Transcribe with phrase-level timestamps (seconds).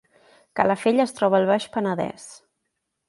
[0.59, 2.29] Calafell es troba al Baix Penedès